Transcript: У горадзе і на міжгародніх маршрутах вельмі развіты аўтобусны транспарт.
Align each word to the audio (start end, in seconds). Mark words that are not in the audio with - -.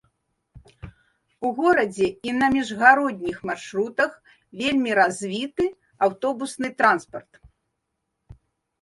У 1.49 1.51
горадзе 1.59 2.07
і 2.29 2.33
на 2.39 2.47
міжгародніх 2.55 3.37
маршрутах 3.51 4.11
вельмі 4.65 4.91
развіты 5.03 5.71
аўтобусны 6.09 6.77
транспарт. 6.85 7.31